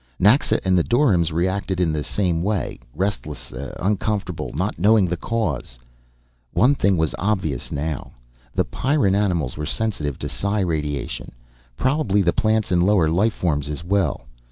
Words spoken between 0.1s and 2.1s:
Naxa and the doryms reacted in the